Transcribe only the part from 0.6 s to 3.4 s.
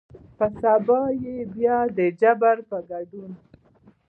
سبا يې بيا دجبار په ګدون